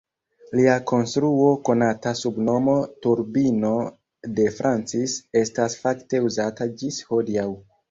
Lia 0.59 0.77
konstruo 0.91 1.49
konata 1.69 2.13
sub 2.21 2.39
nomo 2.47 2.75
Turbino 3.07 3.75
de 4.41 4.49
Francis 4.57 5.21
estas 5.45 5.79
fakte 5.85 6.25
uzata 6.33 6.71
ĝis 6.83 7.01
hodiaŭ. 7.15 7.49